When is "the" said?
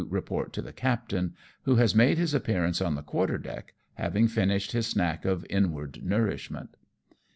0.63-0.73, 2.95-3.03